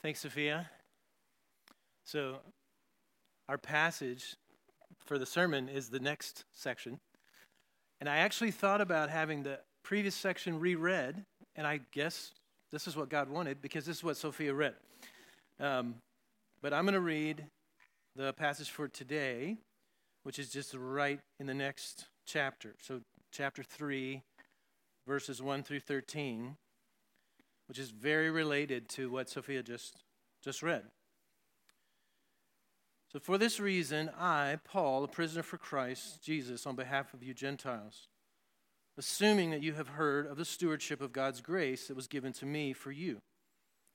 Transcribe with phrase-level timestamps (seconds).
[0.00, 0.70] Thanks, Sophia.
[2.04, 2.36] So,
[3.48, 4.36] our passage
[5.04, 7.00] for the sermon is the next section.
[8.00, 11.24] And I actually thought about having the previous section reread,
[11.56, 12.30] and I guess
[12.70, 14.74] this is what God wanted because this is what Sophia read.
[15.58, 15.96] Um,
[16.62, 17.44] but I'm going to read
[18.14, 19.56] the passage for today,
[20.22, 22.76] which is just right in the next chapter.
[22.80, 23.00] So,
[23.32, 24.22] chapter 3,
[25.08, 26.56] verses 1 through 13
[27.68, 30.02] which is very related to what Sophia just,
[30.42, 30.84] just read.
[33.12, 37.34] So, for this reason, I, Paul, a prisoner for Christ Jesus, on behalf of you
[37.34, 38.08] Gentiles,
[38.98, 42.46] assuming that you have heard of the stewardship of God's grace that was given to
[42.46, 43.18] me for you,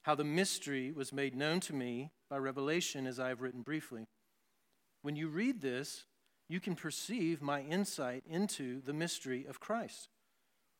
[0.03, 4.05] how the mystery was made known to me by revelation, as I have written briefly.
[5.01, 6.05] When you read this,
[6.49, 10.09] you can perceive my insight into the mystery of Christ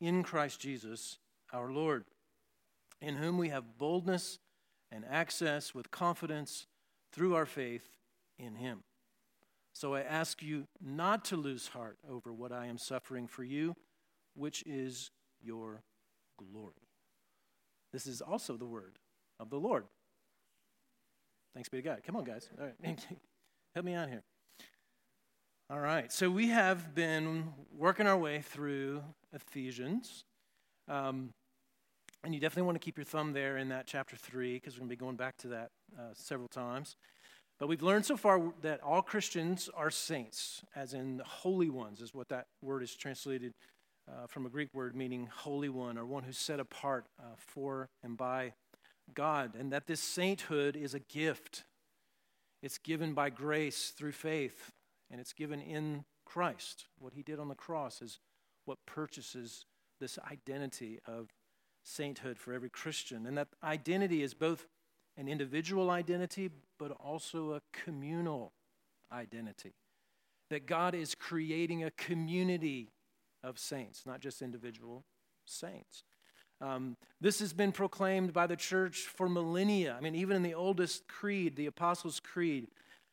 [0.00, 1.18] in Christ Jesus
[1.52, 2.04] our Lord,
[3.00, 4.38] in whom we have boldness
[4.92, 6.66] and access with confidence
[7.12, 7.88] through our faith
[8.38, 8.82] in him.
[9.72, 13.76] So I ask you not to lose heart over what I am suffering for you,
[14.34, 15.10] which is
[15.40, 15.82] your
[16.36, 16.74] glory.
[17.92, 18.98] This is also the word
[19.38, 19.84] of the Lord.
[21.54, 22.02] Thanks be to God.
[22.04, 22.48] Come on, guys.
[22.58, 23.06] All right.
[23.74, 24.22] Help me out here.
[25.72, 30.24] All right, so we have been working our way through Ephesians.
[30.88, 31.32] Um,
[32.24, 34.80] and you definitely want to keep your thumb there in that chapter 3 because we're
[34.80, 36.96] going to be going back to that uh, several times.
[37.60, 42.12] But we've learned so far that all Christians are saints, as in holy ones, is
[42.12, 43.52] what that word is translated
[44.10, 47.88] uh, from a Greek word meaning holy one or one who's set apart uh, for
[48.02, 48.54] and by
[49.14, 49.52] God.
[49.56, 51.62] And that this sainthood is a gift,
[52.60, 54.72] it's given by grace through faith
[55.10, 56.86] and it's given in Christ.
[56.98, 58.20] What he did on the cross is
[58.64, 59.66] what purchases
[60.00, 61.28] this identity of
[61.82, 63.26] sainthood for every Christian.
[63.26, 64.66] And that identity is both
[65.16, 68.52] an individual identity, but also a communal
[69.12, 69.74] identity.
[70.50, 72.90] That God is creating a community
[73.42, 75.04] of saints, not just individual
[75.44, 76.04] saints.
[76.60, 79.94] Um, this has been proclaimed by the church for millennia.
[79.96, 82.68] I mean, even in the oldest creed, the Apostles' Creed,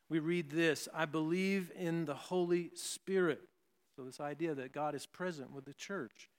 [0.09, 3.41] we read this I believe in the Holy Spirit.
[3.95, 6.29] So, this idea that God is present with the church.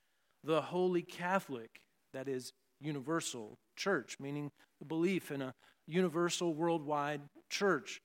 [0.45, 1.81] The Holy Catholic,
[2.13, 5.55] that is universal church, meaning the belief in a
[5.87, 8.01] universal worldwide church.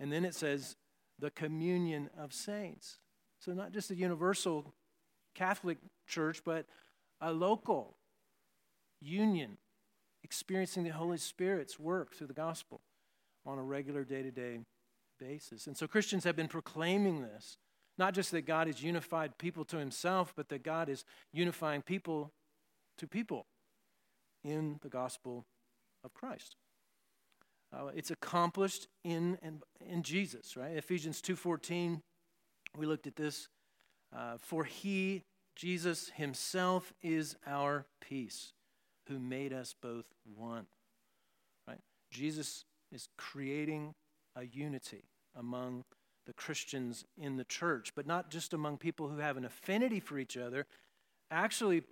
[0.00, 0.74] And then it says
[1.20, 2.98] the communion of saints.
[3.40, 4.74] So, not just a universal
[5.34, 5.78] Catholic
[6.08, 6.66] church, but
[7.20, 7.96] a local
[9.00, 9.56] union,
[10.24, 12.80] experiencing the Holy Spirit's work through the gospel
[13.46, 14.58] on a regular day to day
[15.18, 15.66] basis.
[15.66, 17.58] And so Christians have been proclaiming this
[17.98, 22.32] not just that God has unified people to himself, but that God is unifying people
[22.98, 23.46] to people
[24.44, 25.46] in the gospel
[26.04, 26.56] of Christ.
[27.72, 30.76] Uh, it's accomplished in, in, in Jesus, right?
[30.76, 32.00] Ephesians 2.14,
[32.76, 33.48] we looked at this.
[34.16, 35.24] Uh, For he,
[35.56, 38.52] Jesus himself, is our peace,
[39.08, 40.04] who made us both
[40.36, 40.66] one.
[41.66, 41.80] Right?
[42.10, 43.94] Jesus is creating
[44.36, 45.04] a unity
[45.34, 45.84] among
[46.26, 50.18] the Christians in the church, but not just among people who have an affinity for
[50.18, 50.66] each other,
[51.30, 51.82] actually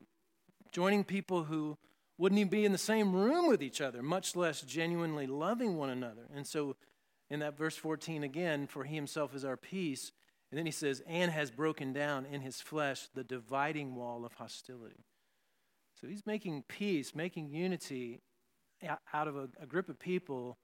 [0.72, 1.78] joining people who
[2.18, 5.90] wouldn't even be in the same room with each other, much less genuinely loving one
[5.90, 6.28] another.
[6.34, 6.76] And so
[7.30, 10.12] in that verse 14 again, for he himself is our peace.
[10.50, 14.34] And then he says, and has broken down in his flesh the dividing wall of
[14.34, 15.04] hostility.
[16.00, 18.20] So he's making peace, making unity
[19.12, 20.58] out of a, a group of people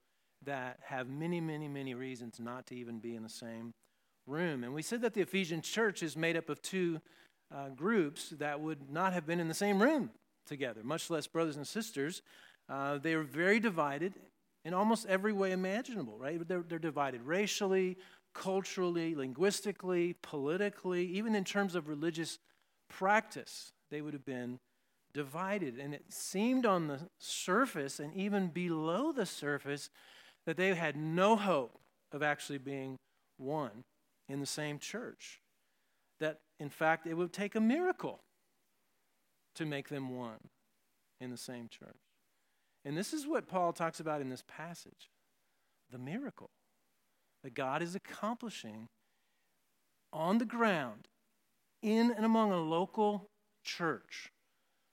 [0.45, 3.73] that have many, many, many reasons not to even be in the same
[4.27, 4.65] room.
[4.65, 7.01] And we said that the Ephesian church is made up of two
[7.55, 10.11] uh, groups that would not have been in the same room
[10.47, 12.23] together, much less brothers and sisters.
[12.69, 14.15] Uh, they are very divided
[14.65, 16.47] in almost every way imaginable, right?
[16.47, 17.97] They're, they're divided racially,
[18.35, 22.39] culturally, linguistically, politically, even in terms of religious
[22.89, 24.59] practice, they would have been
[25.13, 25.79] divided.
[25.79, 29.91] And it seemed on the surface and even below the surface
[30.47, 31.79] that they had no hope
[32.13, 32.97] of actually being
[33.37, 33.85] one
[34.29, 35.41] in the same church.
[36.19, 38.21] That, in fact, it would take a miracle
[39.57, 40.49] to make them one
[41.21, 41.97] in the same church.
[42.85, 45.11] And this is what Paul talks about in this passage
[45.91, 46.51] the miracle
[47.43, 48.87] that God is accomplishing
[50.13, 51.09] on the ground
[51.83, 53.27] in and among a local
[53.65, 54.31] church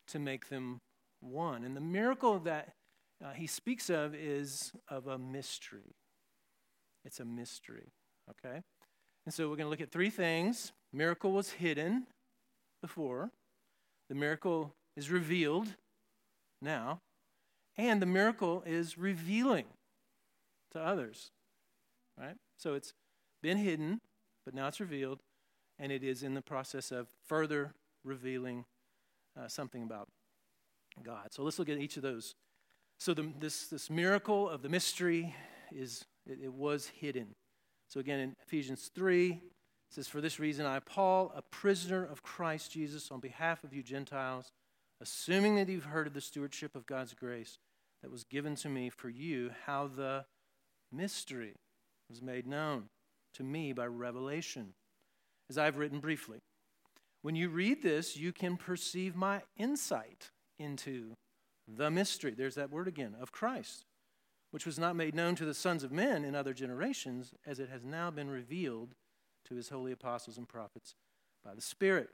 [0.08, 0.80] to make them
[1.20, 1.64] one.
[1.64, 2.74] And the miracle that
[3.24, 5.96] uh, he speaks of is of a mystery.
[7.04, 7.94] It's a mystery,
[8.30, 8.62] okay?
[9.26, 10.72] And so we're going to look at three things.
[10.94, 12.08] Miracle was hidden
[12.82, 13.32] before,
[14.10, 15.68] the miracle is revealed
[16.62, 17.02] now,
[17.76, 19.66] and the miracle is revealing
[20.72, 21.32] to others.
[22.18, 22.36] Right?
[22.58, 22.94] So it's
[23.42, 24.02] been hidden,
[24.46, 25.20] but now it's revealed,
[25.78, 27.74] and it is in the process of further
[28.04, 28.66] revealing
[29.40, 30.08] uh, something about
[31.04, 31.28] God.
[31.32, 32.34] So let's look at each of those.
[33.00, 35.36] So the, this, this miracle of the mystery
[35.72, 37.36] is it, it was hidden.
[37.88, 39.40] So again, in Ephesians 3, it
[39.90, 43.84] says, For this reason, I, Paul, a prisoner of Christ Jesus, on behalf of you
[43.84, 44.52] Gentiles,
[45.00, 47.58] assuming that you've heard of the stewardship of God's grace
[48.02, 50.26] that was given to me for you, how the
[50.92, 51.54] mystery
[52.10, 52.86] was made known
[53.36, 54.74] to me by revelation,
[55.50, 56.40] as I've written briefly.
[57.22, 61.14] When you read this, you can perceive my insight into
[61.68, 63.86] the mystery, there's that word again, of Christ,
[64.52, 67.70] which was not made known to the sons of men in other generations, as it
[67.70, 68.96] has now been revealed
[69.46, 70.96] to his holy apostles and prophets
[71.44, 72.10] by the Spirit.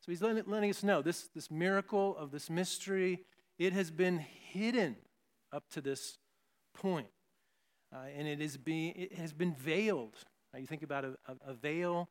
[0.00, 3.24] So he's letting, letting us know this, this miracle of this mystery,
[3.58, 4.96] it has been hidden
[5.52, 6.18] up to this
[6.74, 7.08] point.
[7.92, 10.14] Uh, and it, is being, it has been veiled.
[10.52, 12.08] Now you think about a, a, a veil,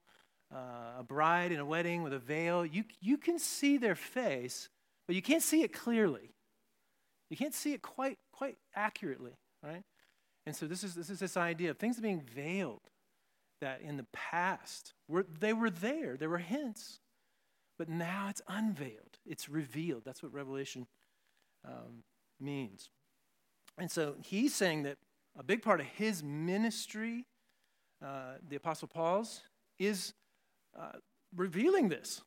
[0.53, 2.65] uh, a bride in a wedding with a veil.
[2.65, 4.69] You, you can see their face,
[5.05, 6.33] but you can't see it clearly.
[7.29, 9.83] You can't see it quite, quite accurately, right?
[10.45, 12.89] And so this is, this is this idea of things being veiled
[13.59, 16.15] that in the past, were, they were there.
[16.15, 16.99] There were hints.
[17.77, 20.03] But now it's unveiled, it's revealed.
[20.03, 20.87] That's what Revelation
[21.65, 22.03] um,
[22.39, 22.89] means.
[23.77, 24.97] And so he's saying that
[25.37, 27.25] a big part of his ministry,
[28.03, 29.41] uh, the Apostle Paul's,
[29.77, 30.13] is
[30.77, 30.93] uh,
[31.35, 32.21] revealing this,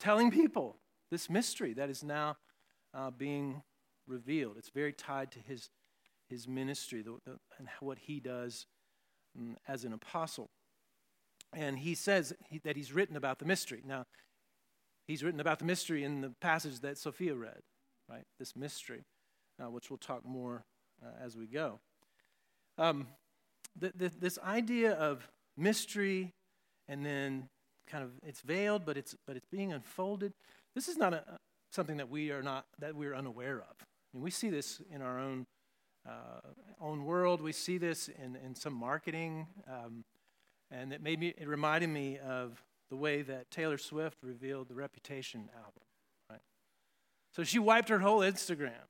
[0.00, 0.78] telling people
[1.10, 2.36] this mystery that is now
[2.92, 3.62] uh, being
[4.06, 4.56] revealed.
[4.56, 5.70] It's very tied to his,
[6.28, 8.66] his ministry the, the, and what he does
[9.38, 10.50] um, as an apostle.
[11.52, 13.82] And he says he, that he's written about the mystery.
[13.86, 14.06] Now,
[15.06, 17.62] he's written about the mystery in the passage that Sophia read,
[18.08, 18.24] right?
[18.38, 19.04] This mystery,
[19.62, 20.64] uh, which we'll talk more
[21.02, 21.80] uh, as we go.
[22.78, 23.06] Um,
[23.78, 26.32] the, the, this idea of mystery
[26.88, 27.48] and then
[27.86, 30.32] kind of it's veiled, but it's but it's being unfolded.
[30.74, 31.24] This is not a,
[31.72, 33.86] something that we are not that we're unaware of.
[34.16, 35.46] Mean, we see this in our own
[36.08, 36.40] uh,
[36.80, 37.42] own world.
[37.42, 40.04] We see this in, in some marketing, um,
[40.70, 44.74] and it made me it reminded me of the way that Taylor Swift revealed the
[44.74, 45.82] Reputation album.
[46.30, 46.40] Right,
[47.34, 48.88] so she wiped her whole Instagram.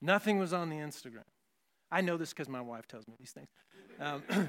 [0.00, 1.24] Nothing was on the Instagram.
[1.90, 3.48] I know this because my wife tells me these things.
[3.98, 4.22] Um,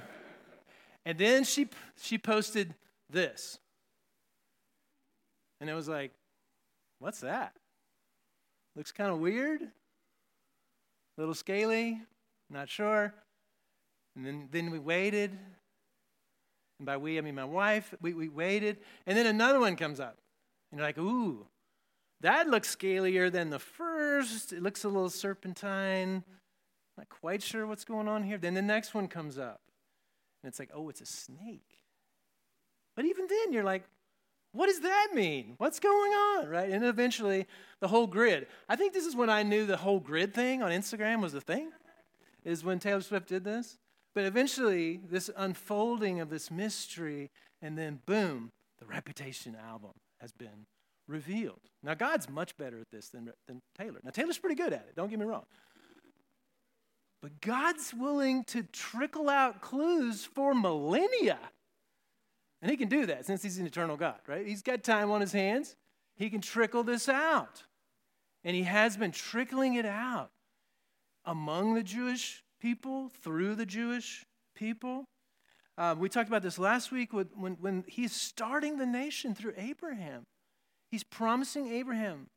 [1.06, 2.75] and then she, she posted
[3.10, 3.58] this.
[5.60, 6.12] And it was like,
[7.00, 7.54] what's that?
[8.75, 9.62] Looks kind of weird.
[9.62, 9.67] A
[11.17, 12.01] little scaly.
[12.50, 13.13] Not sure.
[14.15, 15.32] And then, then we waited.
[16.79, 17.94] And by we, I mean my wife.
[18.01, 18.77] We, we waited.
[19.05, 20.17] And then another one comes up.
[20.72, 21.46] And you're like, ooh,
[22.22, 24.51] that looks scalier than the first.
[24.51, 26.24] It looks a little serpentine.
[26.98, 28.38] Not quite sure what's going on here.
[28.38, 29.62] Then the next one comes up.
[30.44, 31.82] And it's like, oh, it's a snake.
[32.96, 33.84] But even then, you're like,
[34.56, 35.56] what does that mean?
[35.58, 36.48] What's going on?
[36.48, 36.70] Right?
[36.70, 37.46] And eventually,
[37.80, 38.48] the whole grid.
[38.70, 41.42] I think this is when I knew the whole grid thing on Instagram was a
[41.42, 41.72] thing,
[42.44, 43.78] is when Taylor Swift did this.
[44.14, 47.32] But eventually, this unfolding of this mystery,
[47.62, 50.66] and then boom, the Reputation album has been
[51.08, 51.60] revealed.
[51.84, 54.00] Now, God's much better at this than, than Taylor.
[54.04, 55.46] Now, Taylor's pretty good at it, don't get me wrong.
[57.22, 61.40] But God's willing to trickle out clues for millennia.
[62.65, 64.43] And He can do that since He's an eternal God, right?
[64.43, 65.75] He's got time on His hands.
[66.15, 67.62] He can trickle this out.
[68.43, 70.31] And He has been trickling it out
[71.25, 75.05] among the Jewish people, through the Jewish people.
[75.77, 77.27] Uh, we talked about this last week when,
[77.62, 80.24] when He's starting the nation through Abraham.
[80.89, 82.29] He's promising Abraham,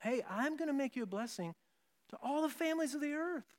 [0.00, 1.54] hey, I'm going to make you a blessing
[2.08, 3.54] to all the families of the earth.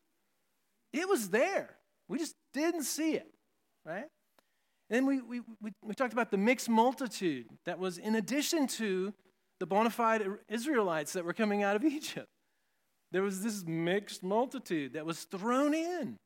[0.91, 1.77] it was there.
[2.09, 3.33] We just didn't see it,
[3.85, 4.09] right?
[4.91, 8.67] And then we, we, we, we talked about the mixed multitude that was in addition
[8.67, 9.13] to
[9.61, 12.27] the bona fide Israelites that were coming out of Egypt.
[13.13, 16.17] There was this mixed multitude that was thrown in,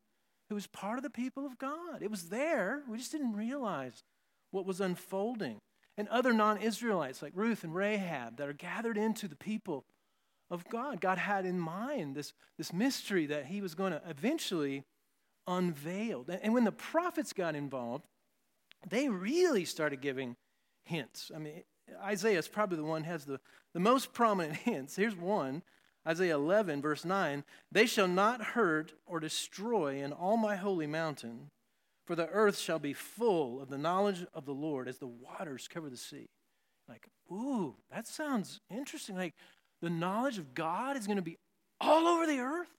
[0.50, 2.02] who was part of the people of God.
[2.02, 2.82] It was there.
[2.90, 4.02] We just didn't realize
[4.50, 5.60] what was unfolding.
[5.96, 9.84] And other non Israelites like Ruth and Rahab that are gathered into the people
[10.50, 11.02] of God.
[11.02, 14.84] God had in mind this, this mystery that he was going to eventually
[15.46, 16.26] unveil.
[16.42, 18.06] And when the prophets got involved,
[18.90, 20.36] they really started giving
[20.84, 21.32] hints.
[21.36, 21.64] I mean,
[22.04, 23.40] Isaiah is probably the one has the,
[23.74, 24.96] the most prominent hints.
[24.96, 25.64] Here's one
[26.08, 31.50] Isaiah 11, verse 9 They shall not hurt or destroy in all my holy mountain,
[32.06, 35.68] for the earth shall be full of the knowledge of the Lord as the waters
[35.68, 36.30] cover the sea.
[36.88, 39.16] Like, ooh, that sounds interesting.
[39.16, 39.34] Like,
[39.82, 41.38] the knowledge of God is going to be
[41.82, 42.70] all over the earth,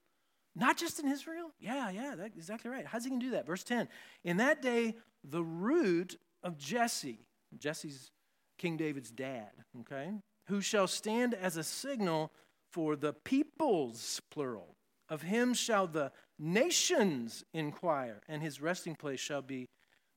[0.54, 1.50] not just in Israel?
[1.58, 2.86] Yeah, yeah, that's exactly right.
[2.86, 3.46] How's he going to do that?
[3.46, 3.88] Verse 10
[4.24, 4.94] In that day,
[5.28, 7.26] the root of Jesse,
[7.58, 8.10] Jesse's
[8.58, 10.12] King David's dad, okay,
[10.46, 12.32] who shall stand as a signal
[12.72, 14.76] for the peoples, plural.
[15.08, 19.68] Of him shall the nations inquire, and his resting place shall be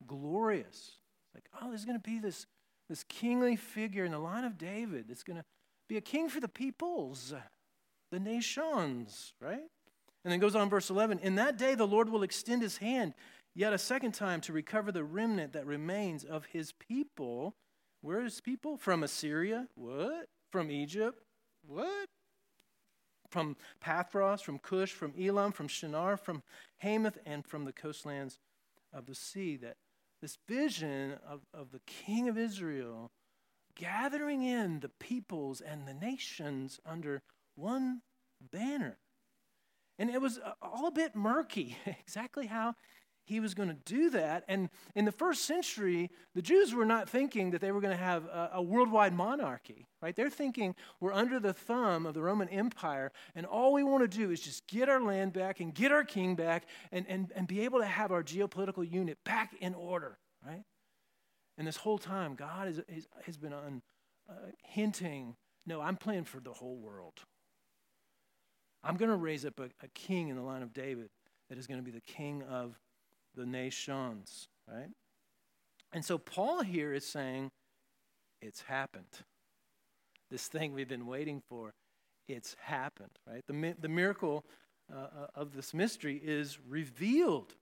[0.07, 0.97] glorious.
[1.33, 2.45] Like, oh, there's going to be this,
[2.89, 5.45] this kingly figure in the line of David that's going to
[5.87, 7.33] be a king for the peoples,
[8.11, 9.61] the nations, right?
[10.23, 13.13] And then goes on, verse 11 In that day the Lord will extend his hand
[13.53, 17.55] yet a second time to recover the remnant that remains of his people.
[18.01, 18.77] Where is people?
[18.77, 19.67] From Assyria?
[19.75, 20.29] What?
[20.51, 21.19] From Egypt?
[21.65, 22.07] What?
[23.29, 26.41] From Pathros, from Cush, from Elam, from Shinar, from
[26.77, 28.39] Hamath, and from the coastlands
[28.91, 29.55] of the sea.
[29.57, 29.77] That
[30.21, 33.11] this vision of, of the king of Israel
[33.75, 37.21] gathering in the peoples and the nations under
[37.55, 38.01] one
[38.51, 38.97] banner.
[39.97, 42.75] And it was all a bit murky exactly how
[43.29, 44.43] he was going to do that.
[44.47, 48.03] And in the first century, the Jews were not thinking that they were going to
[48.03, 50.15] have a, a, worldwide monarchy, right?
[50.15, 54.17] They're thinking we're under the thumb of the Roman Empire, and all we want to
[54.17, 57.47] do is just get our land back and get our king back and, and, and
[57.47, 60.63] be able to have our geopolitical unit back in order, right?
[61.57, 63.71] And this whole time, God is, is, has been uh,
[64.63, 67.19] hinting no, I'm playing for the whole world.
[68.83, 71.09] I'm going to raise up a, a king in the line of David
[71.47, 72.79] that is going to be the king of
[73.35, 74.89] the nations, right?
[75.91, 77.51] And so Paul here is saying,
[78.41, 79.05] it's happened.
[80.29, 81.73] This thing we've been waiting for,
[82.27, 83.43] it's happened, right?
[83.47, 84.45] The, the miracle
[84.93, 87.55] uh, uh, of this mystery is revealed.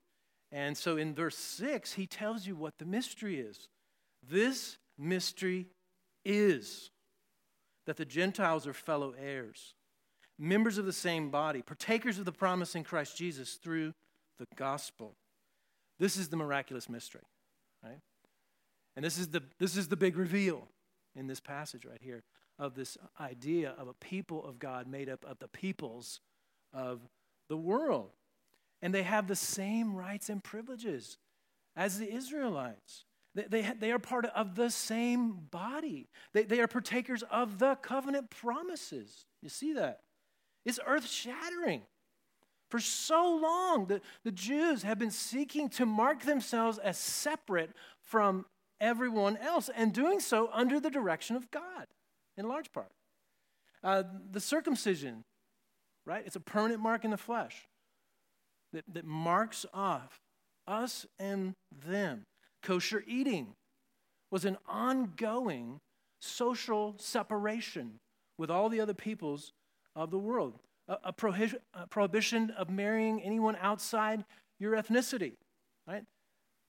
[0.52, 3.68] And so in verse 6, he tells you what the mystery is.
[4.28, 5.68] This mystery
[6.26, 6.92] is
[7.86, 9.74] that the Gentiles are fellow heirs,
[10.38, 13.94] members of the same body, partakers of the promise in Christ Jesus through
[14.38, 15.16] the gospel.
[16.00, 17.22] This is the miraculous mystery,
[17.84, 18.00] right?
[18.96, 20.68] And this is the, this is the big reveal
[21.16, 22.24] in this passage right here
[22.60, 26.22] of this idea of a people of God made up of the peoples
[26.74, 27.02] of
[27.50, 28.12] the world.
[28.82, 31.18] And they have the same rights and privileges
[31.76, 33.06] as the Israelites.
[33.36, 36.10] They, they, they are part of the same body.
[36.34, 39.26] They, they are partakers of the covenant promises.
[39.42, 40.02] You see that?
[40.66, 41.84] It's earth shattering.
[42.70, 47.72] For so long, the, the Jews have been seeking to mark themselves as separate
[48.02, 48.46] from
[48.80, 51.88] everyone else, and doing so under the direction of God,
[52.38, 52.92] in large part.
[53.84, 55.24] Uh, the circumcision,
[56.06, 56.24] right?
[56.26, 57.68] It's a permanent mark in the flesh
[58.74, 60.20] that, that marks off
[60.68, 61.54] us and
[61.86, 62.24] them.
[62.62, 63.54] Kosher eating
[64.30, 65.80] was an ongoing
[66.20, 68.00] social separation
[68.38, 69.54] with all the other peoples
[69.96, 70.60] of the world.
[70.88, 74.26] A, a, prohi- a prohibition of marrying anyone outside
[74.60, 75.34] your ethnicity,
[75.88, 76.04] right?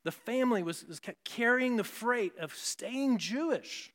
[0.05, 3.93] The family was, was carrying the freight of staying Jewish.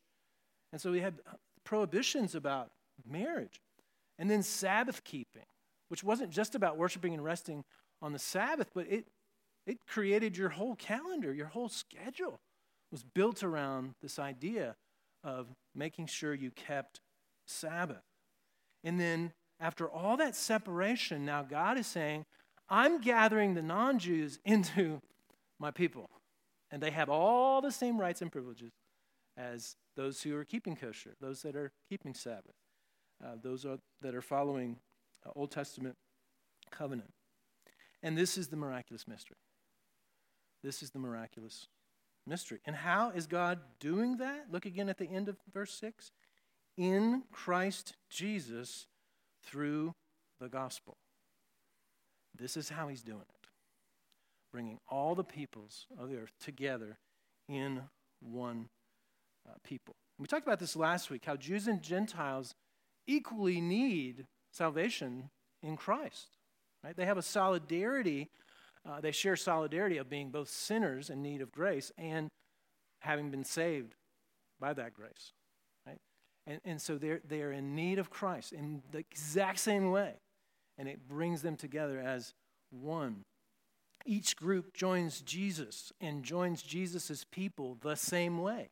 [0.72, 1.16] And so we had
[1.64, 2.72] prohibitions about
[3.08, 3.62] marriage.
[4.20, 5.46] And then Sabbath keeping,
[5.90, 7.64] which wasn't just about worshiping and resting
[8.02, 9.08] on the Sabbath, but it
[9.66, 12.40] it created your whole calendar, your whole schedule
[12.92, 14.76] was built around this idea
[15.24, 17.00] of making sure you kept
[17.48, 18.04] Sabbath.
[18.84, 22.26] And then after all that separation, now God is saying,
[22.70, 25.02] I'm gathering the non Jews into
[25.60, 26.10] my people.
[26.72, 28.72] And they have all the same rights and privileges
[29.38, 32.56] as those who are keeping kosher, those that are keeping Sabbath,
[33.24, 34.78] uh, those are, that are following
[35.26, 35.96] uh, Old Testament
[36.72, 37.14] covenant.
[38.02, 39.38] And this is the miraculous mystery.
[40.64, 41.68] This is the miraculous
[42.26, 42.60] mystery.
[42.66, 44.48] And how is God doing that?
[44.52, 46.12] Look again at the end of verse 6.
[46.78, 48.88] In Christ Jesus
[49.44, 49.94] through
[50.40, 50.98] the gospel.
[52.38, 53.44] this is how he's doing it
[54.54, 57.00] bringing all the peoples of the earth together
[57.50, 57.82] in
[58.22, 58.70] one
[59.50, 59.96] uh, people.
[60.20, 62.54] We talked about this last week how Jews and Gentiles
[63.08, 65.32] equally need salvation
[65.64, 66.38] in Christ.
[66.84, 66.96] Right?
[66.96, 68.30] They have a solidarity,
[68.88, 72.30] uh, they share solidarity of being both sinners in need of grace and
[73.00, 73.96] having been saved
[74.60, 75.34] by that grace.
[76.46, 80.14] And, and so they're, they're in need of Christ in the exact same way.
[80.78, 82.34] And it brings them together as
[82.72, 83.24] one.
[84.06, 88.70] Each group joins Jesus and joins Jesus' people the same way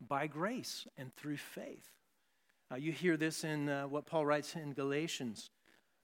[0.00, 1.90] by grace and through faith.
[2.70, 5.50] Uh, you hear this in uh, what Paul writes in Galatians.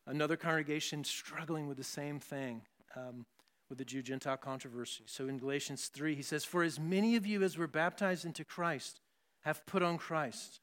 [0.06, 2.62] Another congregation struggling with the same thing
[2.96, 3.24] um,
[3.68, 5.04] with the Jew Gentile controversy.
[5.06, 8.44] So in Galatians 3, he says, For as many of you as were baptized into
[8.44, 9.00] Christ
[9.42, 10.60] have put on Christ.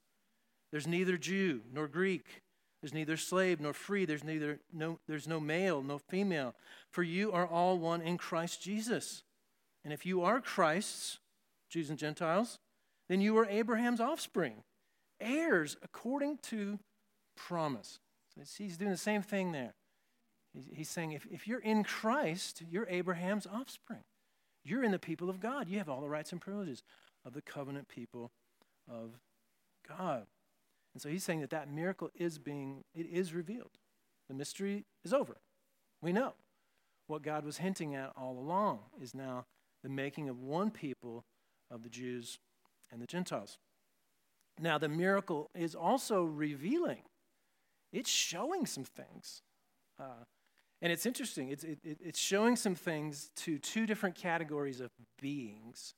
[0.72, 2.42] There's neither Jew nor Greek.
[2.82, 4.06] There's neither slave nor free.
[4.06, 6.56] There's neither no there's no male, no female.
[6.90, 9.24] For you are all one in Christ Jesus.
[9.84, 11.20] And if you are Christ's,
[11.70, 12.60] Jews and Gentiles,
[13.10, 14.64] then you are Abraham's offspring,
[15.20, 16.80] heirs according to
[17.36, 18.00] promise.
[18.36, 19.74] So he's doing the same thing there.
[20.74, 24.04] He's saying if, if you're in Christ, you're Abraham's offspring.
[24.64, 25.68] You're in the people of God.
[25.68, 26.84] You have all the rights and privileges
[27.26, 28.32] of the covenant people
[28.90, 29.12] of
[29.88, 30.26] God.
[30.94, 33.78] And so he's saying that that miracle is being, it is revealed.
[34.28, 35.38] The mystery is over.
[36.02, 36.34] We know.
[37.08, 39.46] What God was hinting at all along is now
[39.84, 41.26] the making of one people
[41.70, 42.40] of the Jews
[42.92, 43.58] and the Gentiles.
[44.60, 47.04] Now, the miracle is also revealing,
[47.92, 49.42] it's showing some things.
[50.00, 50.26] Uh,
[50.82, 55.94] and it's interesting, it's, it, it's showing some things to two different categories of beings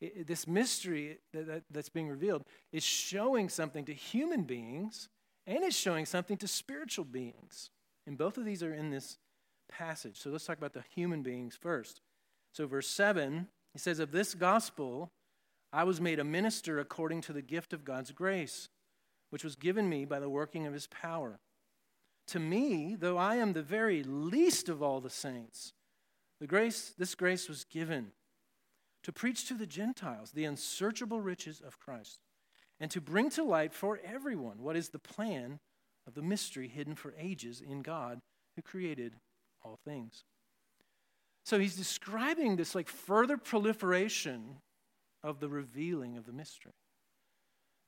[0.00, 5.08] this mystery that, that, that's being revealed is showing something to human beings
[5.46, 7.70] and it's showing something to spiritual beings.
[8.06, 9.18] And both of these are in this
[9.68, 10.18] passage.
[10.18, 12.00] So let's talk about the human beings first.
[12.52, 15.10] So, verse 7, he says, Of this gospel
[15.72, 18.68] I was made a minister according to the gift of God's grace,
[19.30, 21.38] which was given me by the working of his power.
[22.28, 25.72] To me, though I am the very least of all the saints,
[26.40, 28.12] the grace, this grace was given
[29.02, 32.20] to preach to the Gentiles the unsearchable riches of Christ,
[32.78, 35.60] and to bring to light for everyone what is the plan
[36.06, 38.20] of the mystery hidden for ages in God
[38.56, 39.16] who created
[39.62, 40.24] all things.
[41.44, 44.56] So he's describing this like further proliferation
[45.22, 46.72] of the revealing of the mystery.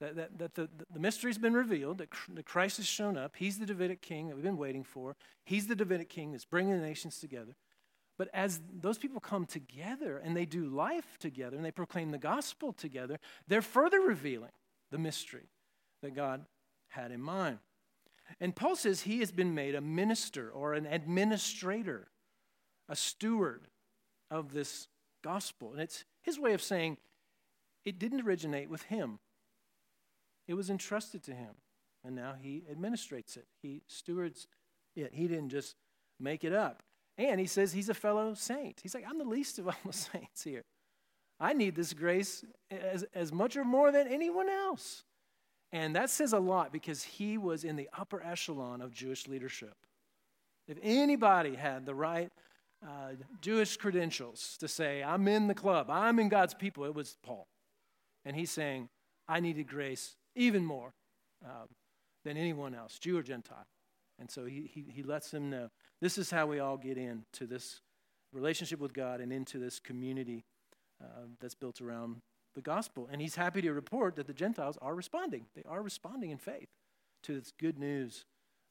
[0.00, 3.36] That, that, that the, the mystery's been revealed, that, that Christ has shown up.
[3.36, 5.16] He's the Davidic king that we've been waiting for.
[5.44, 7.54] He's the Davidic king that's bringing the nations together.
[8.18, 12.18] But as those people come together and they do life together and they proclaim the
[12.18, 14.52] gospel together, they're further revealing
[14.90, 15.48] the mystery
[16.02, 16.44] that God
[16.88, 17.58] had in mind.
[18.40, 22.08] And Paul says he has been made a minister or an administrator,
[22.88, 23.68] a steward
[24.30, 24.88] of this
[25.22, 25.72] gospel.
[25.72, 26.98] And it's his way of saying
[27.84, 29.18] it didn't originate with him,
[30.46, 31.54] it was entrusted to him.
[32.04, 34.46] And now he administrates it, he stewards
[34.96, 35.12] it.
[35.14, 35.76] He didn't just
[36.20, 36.82] make it up.
[37.18, 38.80] And he says he's a fellow saint.
[38.82, 40.64] He's like, I'm the least of all the saints here.
[41.38, 45.02] I need this grace as, as much or more than anyone else.
[45.72, 49.74] And that says a lot because he was in the upper echelon of Jewish leadership.
[50.68, 52.30] If anybody had the right
[52.86, 57.16] uh, Jewish credentials to say, I'm in the club, I'm in God's people, it was
[57.22, 57.46] Paul.
[58.24, 58.88] And he's saying,
[59.28, 60.92] I needed grace even more
[61.44, 61.66] uh,
[62.24, 63.66] than anyone else, Jew or Gentile.
[64.18, 65.68] And so he, he, he lets them know
[66.00, 67.80] this is how we all get into this
[68.32, 70.44] relationship with God and into this community
[71.02, 72.20] uh, that's built around
[72.54, 73.08] the gospel.
[73.10, 75.46] And he's happy to report that the Gentiles are responding.
[75.54, 76.68] They are responding in faith
[77.24, 78.24] to this good news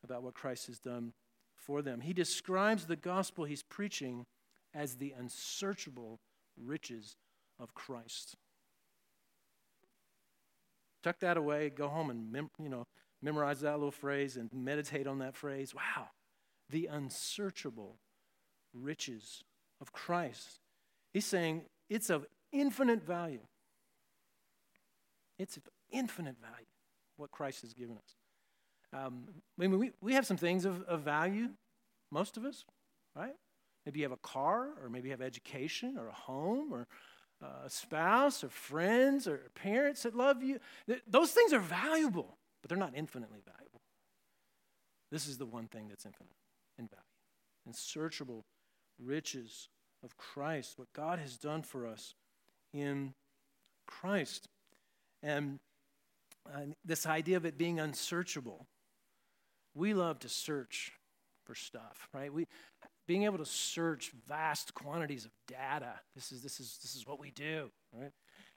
[0.03, 1.13] about what Christ has done
[1.55, 2.01] for them.
[2.01, 4.25] He describes the gospel he's preaching
[4.73, 6.19] as the unsearchable
[6.57, 7.15] riches
[7.59, 8.35] of Christ.
[11.03, 12.85] Tuck that away, go home and you know,
[13.21, 15.73] memorize that little phrase and meditate on that phrase.
[15.75, 16.09] Wow,
[16.69, 17.97] the unsearchable
[18.73, 19.43] riches
[19.79, 20.59] of Christ.
[21.13, 23.41] He's saying it's of infinite value.
[25.37, 26.65] It's of infinite value
[27.17, 28.15] what Christ has given us.
[28.93, 31.49] Um, I mean, we, we have some things of, of value,
[32.11, 32.65] most of us,
[33.15, 33.35] right?
[33.85, 36.87] Maybe you have a car, or maybe you have education, or a home, or
[37.41, 40.59] a spouse, or friends, or parents that love you.
[41.07, 43.81] Those things are valuable, but they're not infinitely valuable.
[45.11, 46.31] This is the one thing that's infinite
[46.77, 47.03] in value.
[47.65, 48.45] Unsearchable
[49.03, 49.69] riches
[50.03, 52.15] of Christ, what God has done for us
[52.73, 53.13] in
[53.87, 54.47] Christ.
[55.21, 55.59] And
[56.51, 58.65] uh, this idea of it being unsearchable.
[59.75, 60.93] We love to search
[61.45, 62.33] for stuff, right?
[62.33, 62.47] We,
[63.07, 65.93] being able to search vast quantities of data.
[66.15, 68.11] This is, this is, this is what we do, right?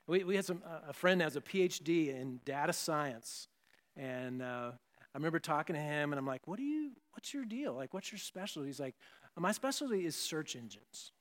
[0.07, 3.47] We, we had some, uh, a friend has a PhD in data science.
[3.97, 7.45] And uh, I remember talking to him, and I'm like, what do you, what's your
[7.45, 7.73] deal?
[7.73, 8.67] Like, what's your specialty?
[8.67, 8.95] He's like,
[9.37, 11.11] my specialty is search engines.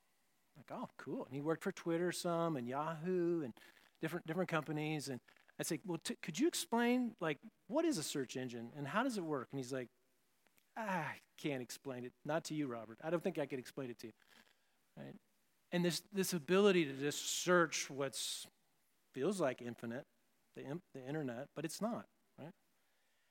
[0.56, 1.24] I'm like, oh, cool.
[1.24, 3.52] And he worked for Twitter some and Yahoo and
[4.00, 5.08] different, different companies.
[5.08, 5.20] And
[5.58, 9.02] I say, well, t- could you explain, like, what is a search engine and how
[9.02, 9.48] does it work?
[9.52, 9.88] And he's like,
[10.76, 12.12] ah, I can't explain it.
[12.24, 12.98] Not to you, Robert.
[13.02, 14.12] I don't think I could explain it to you.
[14.96, 15.14] Right?
[15.72, 18.46] And this, this ability to just search what's
[19.12, 20.04] feels like infinite,
[20.56, 20.62] the,
[20.94, 22.06] the internet, but it's not,
[22.38, 22.50] right?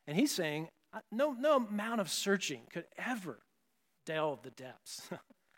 [0.07, 0.69] And he's saying
[1.11, 3.39] no, no amount of searching could ever
[4.05, 5.09] delve the depths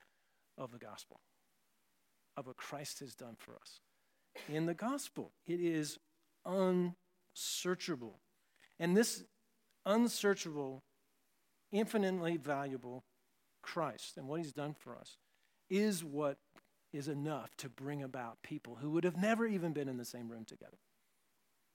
[0.58, 1.20] of the gospel,
[2.38, 3.80] of what Christ has done for us.
[4.50, 5.98] In the gospel, it is
[6.46, 8.20] unsearchable.
[8.80, 9.24] And this
[9.86, 10.84] unsearchable,
[11.72, 13.04] infinitely valuable
[13.62, 15.18] Christ and what he's done for us
[15.70, 16.38] is what
[16.94, 20.30] is enough to bring about people who would have never even been in the same
[20.30, 20.78] room together.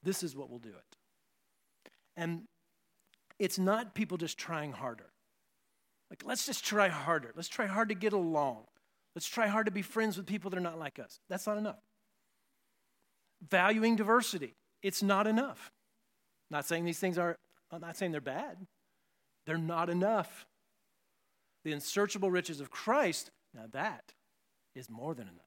[0.01, 0.97] This is what will do it.
[2.15, 2.43] And
[3.41, 5.09] it's not people just trying harder.
[6.11, 7.31] Like, let's just try harder.
[7.35, 8.65] Let's try hard to get along.
[9.15, 11.19] Let's try hard to be friends with people that are not like us.
[11.27, 11.79] That's not enough.
[13.49, 15.71] Valuing diversity, it's not enough.
[16.51, 17.35] Not saying these things are,
[17.71, 18.57] I'm not saying they're bad.
[19.47, 20.45] They're not enough.
[21.63, 24.13] The unsearchable riches of Christ, now that
[24.75, 25.41] is more than enough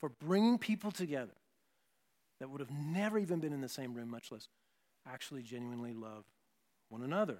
[0.00, 1.32] for bringing people together
[2.40, 4.48] that would have never even been in the same room, much less
[5.06, 6.24] actually genuinely love
[6.88, 7.38] one another.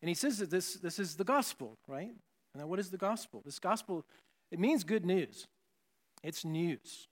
[0.00, 2.10] And he says that this, this is the gospel, right?
[2.54, 3.42] Now, what is the gospel?
[3.44, 4.04] This gospel,
[4.50, 5.46] it means good news.
[6.22, 7.08] It's news.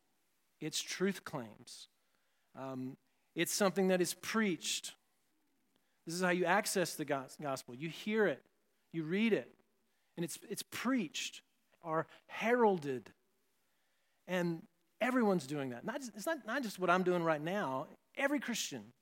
[0.61, 1.89] It's truth claims.
[2.59, 2.97] Um,
[3.35, 4.93] it's something that is preached.
[6.07, 7.75] This is how you access the gospel.
[7.75, 8.43] You hear it,
[8.93, 9.51] you read it,
[10.17, 11.43] and it's, it's preached
[11.83, 13.11] or heralded.
[14.27, 14.63] And
[15.01, 15.85] everyone's doing that.
[15.85, 17.87] Not, it's not, not just what I'm doing right now.
[18.17, 18.93] Every Christian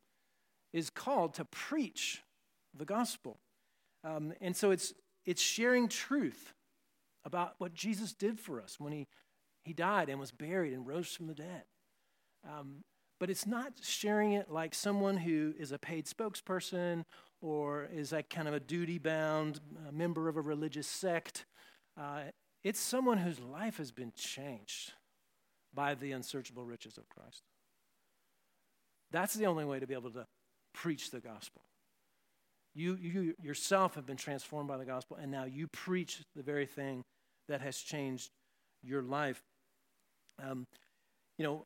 [0.72, 2.22] is called to preach
[2.74, 3.38] the gospel.
[4.04, 6.54] Um, and so it's, it's sharing truth
[7.24, 9.07] about what Jesus did for us when he,
[9.64, 11.64] he died and was buried and rose from the dead.
[12.48, 12.85] Um,
[13.20, 17.04] but it's not sharing it like someone who is a paid spokesperson
[17.40, 19.61] or is like kind of a duty bound
[19.92, 21.44] member of a religious sect.
[22.00, 22.22] Uh,
[22.62, 24.92] it's someone whose life has been changed
[25.74, 27.42] by the unsearchable riches of Christ.
[29.11, 30.26] That's the only way to be able to
[30.72, 31.62] preach the gospel.
[32.79, 36.64] You, you yourself have been transformed by the gospel, and now you preach the very
[36.64, 37.03] thing
[37.49, 38.31] that has changed
[38.85, 39.43] your life.
[40.41, 40.64] Um,
[41.38, 41.64] you know,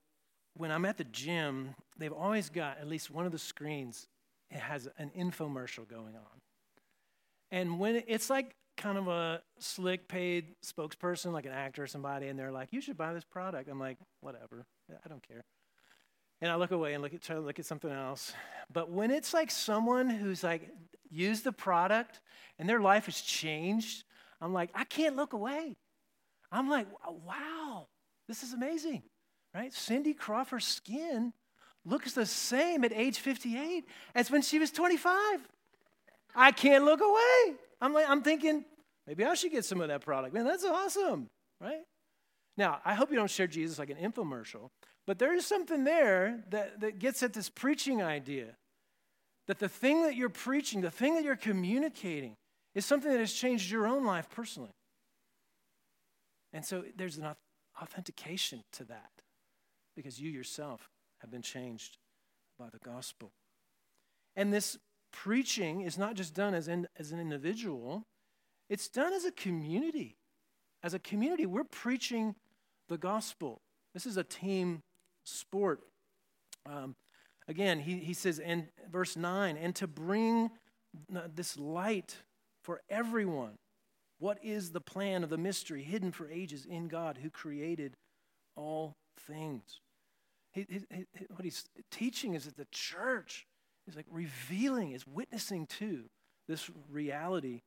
[0.56, 4.06] when I'm at the gym, they've always got at least one of the screens,
[4.50, 6.40] it has an infomercial going on.
[7.50, 12.28] And when it's like kind of a slick paid spokesperson, like an actor or somebody,
[12.28, 13.68] and they're like, you should buy this product.
[13.68, 15.42] I'm like, whatever, I don't care.
[16.42, 18.32] And I look away and look at, try to look at something else.
[18.70, 20.68] But when it's like someone who's like
[21.08, 22.20] used the product
[22.58, 24.02] and their life has changed,
[24.40, 25.76] I'm like, I can't look away.
[26.50, 26.88] I'm like,
[27.24, 27.86] wow,
[28.26, 29.04] this is amazing,
[29.54, 29.72] right?
[29.72, 31.32] Cindy Crawford's skin
[31.84, 33.84] looks the same at age 58
[34.16, 35.48] as when she was 25.
[36.34, 37.56] I can't look away.
[37.80, 38.64] I'm like, I'm thinking,
[39.06, 40.34] maybe I should get some of that product.
[40.34, 41.82] Man, that's awesome, right?
[42.56, 44.70] Now, I hope you don't share Jesus like an infomercial,
[45.06, 48.56] but there is something there that, that gets at this preaching idea
[49.46, 52.36] that the thing that you're preaching, the thing that you're communicating,
[52.74, 54.70] is something that has changed your own life personally.
[56.52, 57.34] And so there's an
[57.80, 59.10] authentication to that
[59.96, 60.88] because you yourself
[61.20, 61.98] have been changed
[62.58, 63.32] by the gospel.
[64.36, 64.78] And this
[65.12, 68.04] preaching is not just done as, in, as an individual,
[68.68, 70.16] it's done as a community.
[70.82, 72.34] As a community, we're preaching
[72.88, 73.60] the gospel.
[73.94, 74.82] This is a team
[75.24, 75.80] sport.
[76.66, 76.96] Um,
[77.46, 80.50] again, he, he says in verse 9, and to bring
[81.34, 82.16] this light
[82.62, 83.58] for everyone.
[84.18, 87.96] What is the plan of the mystery hidden for ages in God who created
[88.56, 88.94] all
[89.26, 89.80] things?
[90.52, 93.46] He, he, he, what he's teaching is that the church
[93.88, 96.04] is like revealing, is witnessing to
[96.46, 97.62] this reality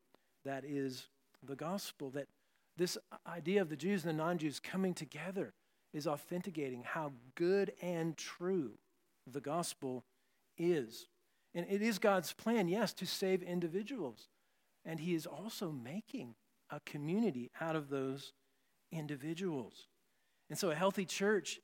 [0.45, 1.07] that is
[1.43, 2.27] the gospel, that
[2.77, 5.53] this idea of the Jews and the non Jews coming together
[5.93, 8.73] is authenticating how good and true
[9.31, 10.03] the gospel
[10.57, 11.07] is.
[11.53, 14.27] And it is God's plan, yes, to save individuals.
[14.83, 16.35] And He is also making
[16.69, 18.33] a community out of those
[18.91, 19.87] individuals.
[20.49, 21.59] And so a healthy church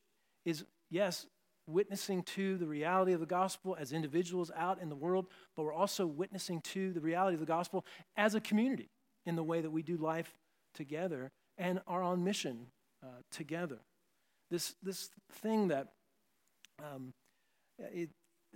[0.46, 1.26] is, yes,
[1.68, 5.74] witnessing to the reality of the gospel as individuals out in the world, but we're
[5.74, 8.90] also witnessing to the reality of the gospel as a community
[9.26, 10.34] in the way that we do life
[10.74, 12.68] together and are on mission
[13.04, 13.80] uh, together.
[14.50, 15.88] This, this thing that,
[16.84, 17.14] um,
[17.80, 18.10] it,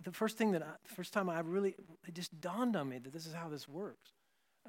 [0.03, 1.75] the first thing that, I, first time I really,
[2.07, 4.11] it just dawned on me that this is how this works,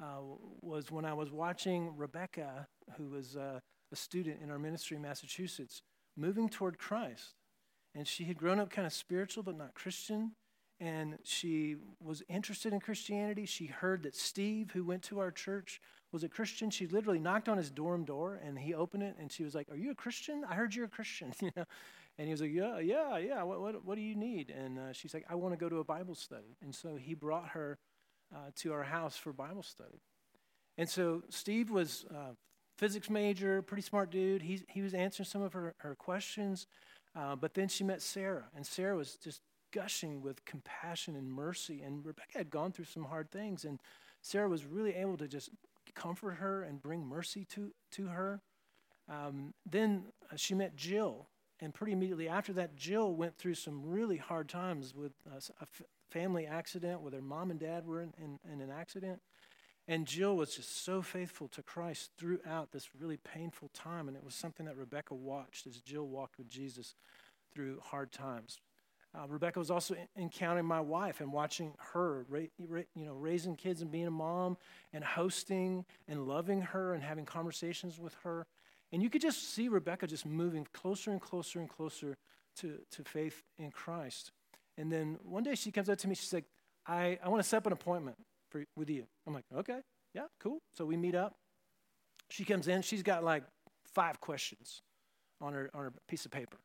[0.00, 0.20] uh,
[0.61, 3.61] was when I was watching Rebecca, who was uh,
[3.92, 5.82] a student in our ministry in Massachusetts,
[6.16, 7.35] moving toward Christ.
[7.94, 10.32] And she had grown up kind of spiritual but not Christian.
[10.78, 13.46] And she was interested in Christianity.
[13.46, 15.80] She heard that Steve, who went to our church,
[16.12, 16.71] was a Christian.
[16.71, 19.69] She literally knocked on his dorm door and he opened it and she was like,
[19.71, 20.45] Are you a Christian?
[20.49, 21.33] I heard you're a Christian.
[21.40, 21.64] you know?
[22.19, 23.42] And he was like, Yeah, yeah, yeah.
[23.42, 24.51] What, what, what do you need?
[24.51, 26.57] And uh, she's like, I want to go to a Bible study.
[26.62, 27.79] And so he brought her
[28.35, 30.01] uh, to our house for Bible study.
[30.79, 32.35] And so Steve was uh,
[32.77, 34.42] physics major, pretty smart dude.
[34.42, 36.66] He, he was answering some of her, her questions.
[37.14, 39.40] Uh, but then she met Sarah, and Sarah was just
[39.73, 41.81] gushing with compassion and mercy.
[41.83, 43.81] And Rebecca had gone through some hard things, and
[44.21, 45.51] Sarah was really able to just
[45.96, 48.42] comfort her and bring mercy to, to her.
[49.09, 51.28] Um, then uh, she met Jill,
[51.61, 55.66] and pretty immediately after that, Jill went through some really hard times with uh, a
[56.11, 59.20] family accident where their mom and dad were in, in, in an accident.
[59.88, 64.09] And Jill was just so faithful to Christ throughout this really painful time.
[64.09, 66.94] And it was something that Rebecca watched as Jill walked with Jesus
[67.54, 68.59] through hard times.
[69.16, 73.57] Uh, Rebecca was also encountering my wife and watching her, ra- ra- you know, raising
[73.57, 74.57] kids and being a mom
[74.92, 78.46] and hosting and loving her and having conversations with her.
[78.92, 82.16] And you could just see Rebecca just moving closer and closer and closer
[82.59, 84.33] to, to faith in Christ.
[84.76, 86.44] And then one day she comes up to me, she's like,
[86.87, 88.16] I, I want to set up an appointment
[88.50, 89.07] for, with you.
[89.26, 89.81] I'm like, okay,
[90.14, 90.59] yeah, cool.
[90.76, 91.37] So we meet up.
[92.29, 93.44] She comes in, she's got like
[93.94, 94.83] five questions
[95.40, 96.59] on her, on her piece of paper.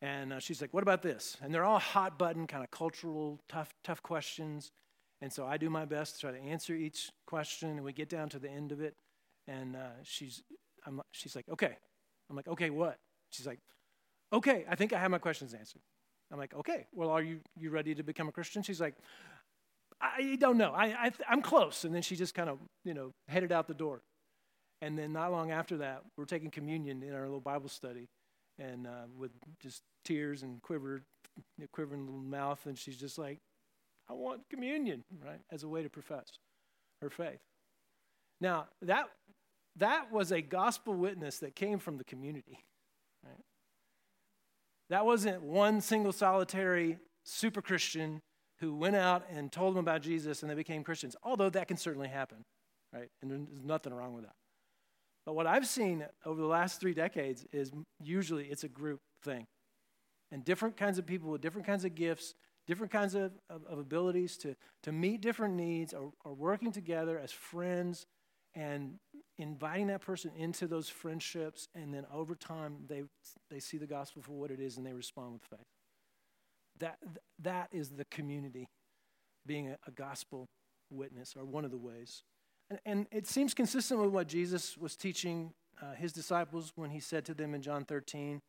[0.00, 1.36] And uh, she's like, what about this?
[1.42, 4.70] And they're all hot button, kind of cultural, tough, tough questions.
[5.20, 8.08] And so I do my best to try to answer each question, and we get
[8.08, 8.94] down to the end of it.
[9.48, 10.42] And uh, she's,
[10.86, 11.76] I'm, she's like, okay.
[12.30, 12.98] I'm like, okay, what?
[13.30, 13.58] She's like,
[14.32, 15.82] okay, I think I have my questions answered.
[16.30, 18.62] I'm like, okay, well, are you, you ready to become a Christian?
[18.62, 18.94] She's like,
[20.00, 20.72] I don't know.
[20.72, 21.84] I, I, I'm close.
[21.84, 24.02] And then she just kind of, you know, headed out the door.
[24.80, 28.08] And then not long after that, we're taking communion in our little Bible study,
[28.58, 31.02] and uh, with just tears and quiver,
[31.72, 33.38] quivering little mouth, and she's just like,
[34.08, 36.38] "I want communion," right, as a way to profess
[37.00, 37.40] her faith.
[38.40, 39.08] Now that
[39.76, 42.64] that was a gospel witness that came from the community,
[43.24, 43.44] right?
[44.90, 48.20] That wasn't one single solitary super Christian
[48.60, 51.76] who went out and told them about Jesus and they became Christians, although that can
[51.76, 52.44] certainly happen,
[52.92, 53.08] right?
[53.22, 54.34] And there's nothing wrong with that.
[55.28, 57.70] But what I've seen over the last three decades is
[58.02, 59.46] usually it's a group thing.
[60.32, 62.34] And different kinds of people with different kinds of gifts,
[62.66, 67.18] different kinds of, of, of abilities to, to meet different needs are, are working together
[67.18, 68.06] as friends
[68.54, 68.94] and
[69.36, 71.68] inviting that person into those friendships.
[71.74, 73.02] And then over time, they,
[73.50, 75.66] they see the gospel for what it is and they respond with faith.
[76.78, 76.96] That,
[77.40, 78.66] that is the community
[79.44, 80.46] being a, a gospel
[80.90, 82.22] witness, or one of the ways.
[82.70, 87.00] And, and, it seems consistent with what Jesus was teaching uh, his disciples when he
[87.00, 88.40] said to them in John 13,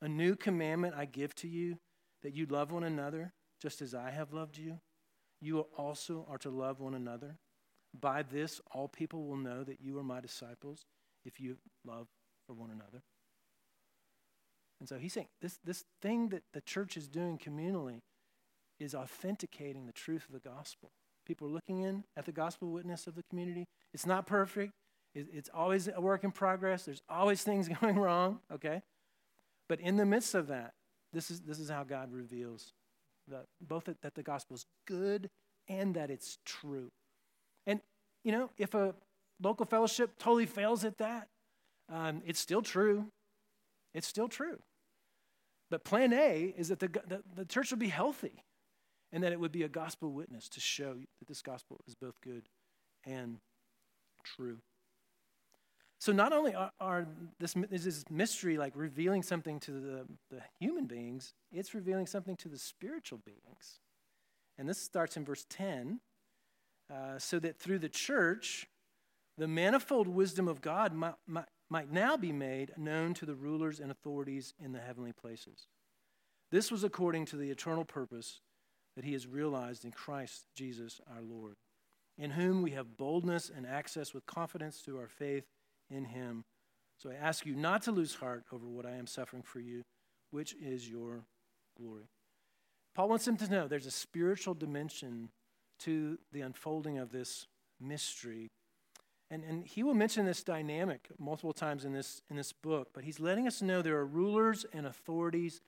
[0.00, 1.78] A new commandment I give to you,
[2.22, 4.80] that you love one another just as I have loved you.
[5.40, 7.36] You also are to love one another.
[7.98, 10.84] By this, all people will know that you are my disciples
[11.24, 12.08] if you love
[12.46, 13.02] for one another.
[14.80, 18.00] And so he's saying this, this thing that the church is doing communally
[18.80, 20.90] is authenticating the truth of the gospel.
[21.26, 23.66] People are looking in at the gospel witness of the community.
[23.94, 24.72] It's not perfect,
[25.14, 26.84] it's always a work in progress.
[26.84, 28.82] There's always things going wrong, okay?
[29.68, 30.72] But in the midst of that,
[31.12, 32.72] this is, this is how God reveals
[33.28, 35.28] that both that, that the gospel is good
[35.68, 36.90] and that it's true.
[37.66, 37.80] And,
[38.24, 38.94] you know, if a
[39.40, 41.28] local fellowship totally fails at that,
[41.92, 43.06] um, it's still true.
[43.94, 44.58] It's still true.
[45.70, 48.42] But plan A is that the, the, the church will be healthy
[49.12, 52.20] and that it would be a gospel witness to show that this gospel is both
[52.22, 52.48] good
[53.04, 53.38] and
[54.24, 54.58] true.
[55.98, 57.06] So not only are, are
[57.38, 62.36] this is this mystery like revealing something to the, the human beings, it's revealing something
[62.38, 63.80] to the spiritual beings.
[64.58, 66.00] And this starts in verse 10.
[66.92, 68.66] Uh, so that through the church,
[69.38, 73.80] the manifold wisdom of God might, might, might now be made known to the rulers
[73.80, 75.68] and authorities in the heavenly places.
[76.50, 78.40] This was according to the eternal purpose
[78.96, 81.56] that he has realized in Christ Jesus our Lord,
[82.18, 85.44] in whom we have boldness and access with confidence through our faith
[85.90, 86.44] in him.
[86.98, 89.82] So I ask you not to lose heart over what I am suffering for you,
[90.30, 91.24] which is your
[91.76, 92.04] glory.
[92.94, 95.30] Paul wants them to know there's a spiritual dimension
[95.80, 97.46] to the unfolding of this
[97.80, 98.50] mystery.
[99.30, 103.04] And, and he will mention this dynamic multiple times in this, in this book, but
[103.04, 105.62] he's letting us know there are rulers and authorities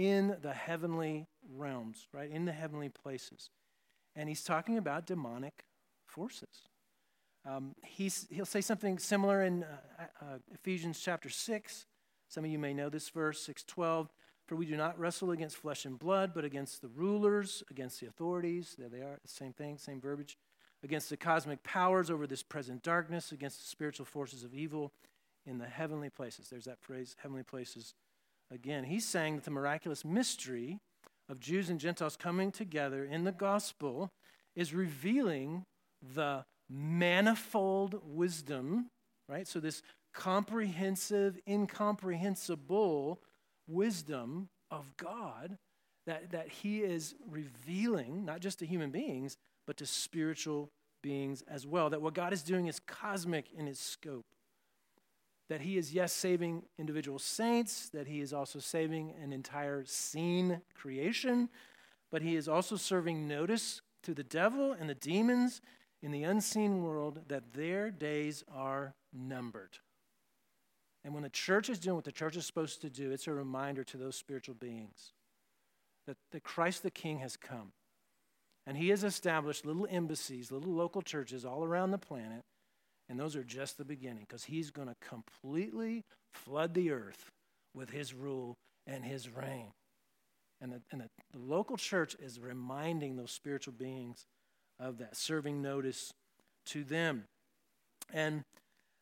[0.00, 2.30] in the heavenly realms, right?
[2.30, 3.50] In the heavenly places.
[4.16, 5.66] And he's talking about demonic
[6.06, 6.68] forces.
[7.46, 11.84] Um, he's, he'll say something similar in uh, uh, Ephesians chapter 6.
[12.28, 14.08] Some of you may know this verse, 612.
[14.46, 18.06] For we do not wrestle against flesh and blood, but against the rulers, against the
[18.06, 18.74] authorities.
[18.78, 20.38] There they are, same thing, same verbiage.
[20.82, 24.92] Against the cosmic powers over this present darkness, against the spiritual forces of evil
[25.44, 26.48] in the heavenly places.
[26.48, 27.92] There's that phrase, heavenly places
[28.50, 28.84] again.
[28.84, 30.78] He's saying that the miraculous mystery
[31.28, 34.10] of Jews and Gentiles coming together in the gospel
[34.56, 35.64] is revealing
[36.14, 38.90] the manifold wisdom,
[39.28, 39.46] right?
[39.46, 39.82] So, this
[40.12, 43.20] comprehensive, incomprehensible
[43.68, 45.56] wisdom of God
[46.06, 49.36] that, that He is revealing, not just to human beings,
[49.66, 50.70] but to spiritual
[51.02, 51.90] beings as well.
[51.90, 54.26] That what God is doing is cosmic in its scope.
[55.50, 60.62] That He is, yes, saving individual saints, that He is also saving an entire scene
[60.74, 61.50] creation,
[62.10, 65.60] but He is also serving notice to the devil and the demons
[66.02, 69.78] in the unseen world that their days are numbered.
[71.04, 73.32] And when the church is doing what the church is supposed to do, it's a
[73.32, 75.12] reminder to those spiritual beings
[76.06, 77.72] that, that Christ the King has come.
[78.66, 82.44] And he has established little embassies, little local churches all around the planet.
[83.10, 87.32] And those are just the beginning because he's going to completely flood the earth
[87.74, 89.72] with his rule and his reign.
[90.60, 94.26] And, the, and the, the local church is reminding those spiritual beings
[94.78, 96.12] of that, serving notice
[96.66, 97.24] to them.
[98.12, 98.44] And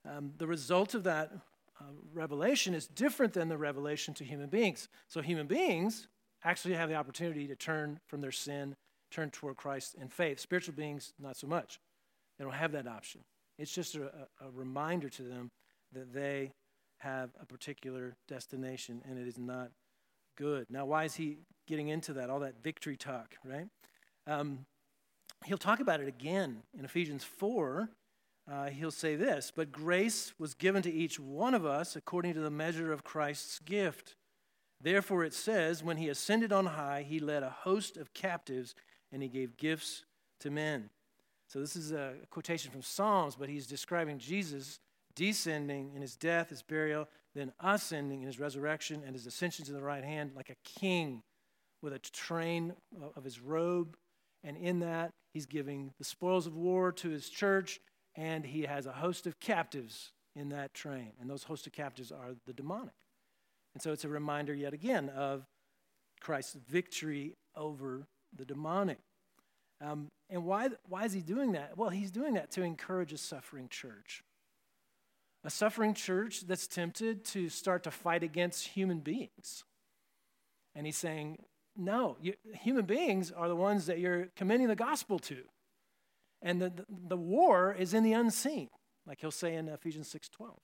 [0.08, 1.30] um, the result of that
[1.78, 4.88] uh, revelation is different than the revelation to human beings.
[5.08, 6.08] So, human beings
[6.44, 8.74] actually have the opportunity to turn from their sin,
[9.10, 10.40] turn toward Christ in faith.
[10.40, 11.78] Spiritual beings, not so much.
[12.38, 13.20] They don't have that option.
[13.58, 15.50] It's just a, a reminder to them
[15.92, 16.52] that they
[16.98, 19.70] have a particular destination and it is not
[20.36, 20.66] good.
[20.70, 22.30] Now, why is he getting into that?
[22.30, 23.66] All that victory talk, right?
[24.26, 24.66] Um,
[25.44, 27.90] he'll talk about it again in Ephesians 4
[28.50, 32.40] uh, he'll say this But grace was given to each one of us according to
[32.40, 34.14] the measure of Christ's gift.
[34.80, 38.74] Therefore, it says, When he ascended on high, he led a host of captives
[39.12, 40.04] and he gave gifts
[40.40, 40.90] to men.
[41.48, 44.78] So, this is a quotation from Psalms, but he's describing Jesus
[45.18, 49.72] descending in his death, his burial, then ascending in his resurrection and his ascension to
[49.72, 51.22] the right hand like a king
[51.82, 52.72] with a train
[53.16, 53.96] of his robe.
[54.44, 57.80] And in that, he's giving the spoils of war to his church
[58.14, 61.12] and he has a host of captives in that train.
[61.20, 62.94] And those host of captives are the demonic.
[63.74, 65.46] And so it's a reminder yet again of
[66.20, 68.06] Christ's victory over
[68.36, 68.98] the demonic.
[69.80, 71.76] Um, and why, why is he doing that?
[71.76, 74.22] Well, he's doing that to encourage a suffering church.
[75.44, 79.64] A suffering church that's tempted to start to fight against human beings.
[80.74, 81.38] And he's saying,
[81.76, 85.38] no, you, human beings are the ones that you're commending the gospel to.
[86.42, 88.68] And the, the, the war is in the unseen,
[89.06, 90.56] like he'll say in Ephesians 6.12.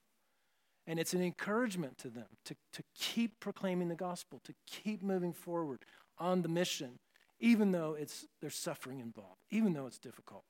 [0.86, 5.32] And it's an encouragement to them to, to keep proclaiming the gospel, to keep moving
[5.32, 5.84] forward
[6.18, 6.98] on the mission,
[7.40, 10.44] even though it's, there's suffering involved, even though it's difficult.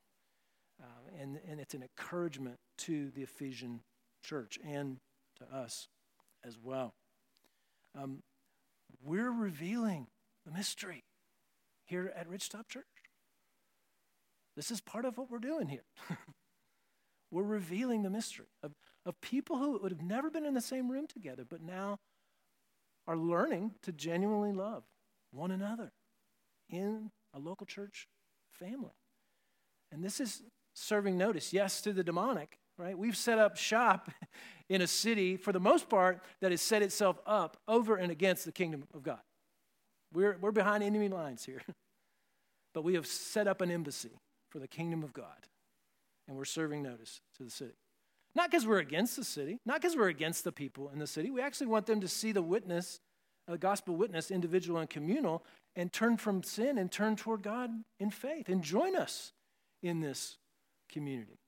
[0.81, 3.81] Uh, and, and it's an encouragement to the Ephesian
[4.23, 4.97] church and
[5.37, 5.87] to us
[6.43, 6.93] as well.
[7.97, 8.23] Um,
[9.03, 10.07] we're revealing
[10.45, 11.03] the mystery
[11.85, 12.85] here at Ridgetop Church.
[14.55, 15.85] This is part of what we're doing here.
[17.31, 18.73] we're revealing the mystery of,
[19.05, 21.99] of people who would have never been in the same room together, but now
[23.07, 24.83] are learning to genuinely love
[25.31, 25.91] one another
[26.69, 28.07] in a local church
[28.51, 28.93] family.
[29.91, 30.41] And this is
[30.73, 32.97] serving notice, yes, to the demonic, right?
[32.97, 34.11] We've set up shop
[34.69, 38.45] in a city, for the most part, that has set itself up over and against
[38.45, 39.21] the kingdom of God.
[40.13, 41.61] We're, we're behind enemy lines here.
[42.73, 44.11] but we have set up an embassy
[44.49, 45.47] for the kingdom of God.
[46.27, 47.75] And we're serving notice to the city.
[48.35, 51.31] Not because we're against the city, not because we're against the people in the city.
[51.31, 52.99] We actually want them to see the witness,
[53.47, 55.43] the gospel witness, individual and communal,
[55.75, 57.69] and turn from sin and turn toward God
[57.99, 59.33] in faith and join us
[59.83, 60.37] in this
[60.89, 61.39] community.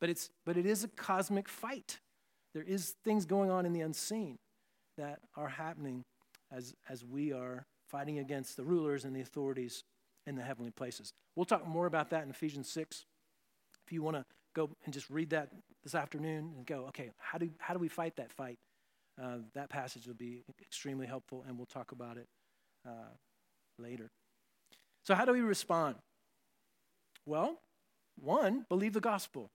[0.00, 2.00] But, it's, but it is a cosmic fight.
[2.54, 4.38] There is things going on in the unseen
[4.96, 6.04] that are happening
[6.50, 9.84] as, as we are fighting against the rulers and the authorities
[10.26, 11.12] in the heavenly places.
[11.36, 13.04] We'll talk more about that in Ephesians 6.
[13.86, 14.24] If you want to
[14.54, 15.50] go and just read that
[15.82, 18.58] this afternoon and go, okay, how do, how do we fight that fight?
[19.20, 22.26] Uh, that passage will be extremely helpful, and we'll talk about it
[22.86, 23.14] uh,
[23.78, 24.10] later.
[25.04, 25.96] So, how do we respond?
[27.26, 27.58] Well,
[28.20, 29.50] one, believe the gospel.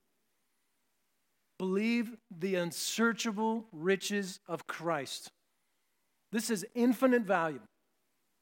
[1.58, 5.30] Believe the unsearchable riches of Christ.
[6.32, 7.60] This is infinite value.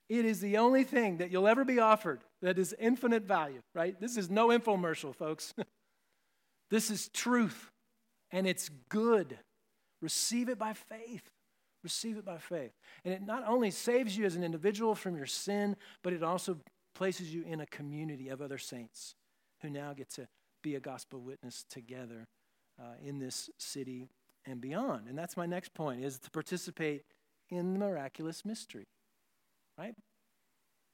[0.08, 3.98] It is the only thing that you'll ever be offered that is infinite value, right?
[4.00, 5.54] This is no infomercial, folks.
[6.70, 7.70] this is truth,
[8.30, 9.38] and it's good.
[10.02, 11.22] Receive it by faith.
[11.84, 12.72] Receive it by faith.
[13.04, 16.56] And it not only saves you as an individual from your sin, but it also
[16.94, 19.14] places you in a community of other saints
[19.60, 20.26] who now get to
[20.62, 22.26] be a gospel witness together
[22.80, 24.08] uh, in this city
[24.46, 25.08] and beyond.
[25.08, 27.04] And that's my next point is to participate
[27.50, 28.86] in the miraculous mystery.
[29.78, 29.94] Right?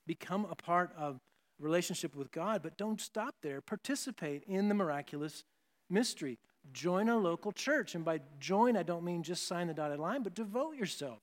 [0.07, 1.21] Become a part of
[1.61, 3.61] relationship with God, but don't stop there.
[3.61, 5.45] Participate in the miraculous
[5.89, 6.39] mystery.
[6.73, 7.95] Join a local church.
[7.95, 11.19] And by join, I don't mean just sign the dotted line, but devote yourself